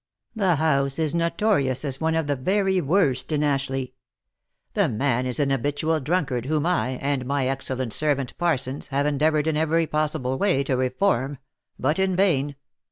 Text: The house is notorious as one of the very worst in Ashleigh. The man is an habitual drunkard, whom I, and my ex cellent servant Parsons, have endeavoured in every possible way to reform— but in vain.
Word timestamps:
The 0.35 0.55
house 0.55 0.97
is 0.97 1.13
notorious 1.13 1.85
as 1.85 2.01
one 2.01 2.15
of 2.15 2.25
the 2.25 2.35
very 2.35 2.81
worst 2.81 3.31
in 3.31 3.43
Ashleigh. 3.43 3.91
The 4.73 4.89
man 4.89 5.27
is 5.27 5.39
an 5.39 5.51
habitual 5.51 5.99
drunkard, 5.99 6.47
whom 6.47 6.65
I, 6.65 6.97
and 6.99 7.23
my 7.23 7.45
ex 7.45 7.67
cellent 7.69 7.93
servant 7.93 8.35
Parsons, 8.39 8.87
have 8.87 9.05
endeavoured 9.05 9.45
in 9.45 9.55
every 9.57 9.85
possible 9.85 10.39
way 10.39 10.63
to 10.63 10.75
reform— 10.75 11.37
but 11.79 11.99
in 11.99 12.15
vain. 12.15 12.55